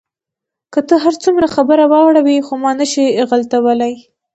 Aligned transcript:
ته 0.71 0.79
که 0.87 0.95
هر 1.03 1.13
څومره 1.23 1.47
خبره 1.55 1.83
واړوې، 1.91 2.37
خو 2.47 2.53
ما 2.63 2.71
نه 2.79 2.85
شې 2.91 3.05
غلتولای. 3.29 3.93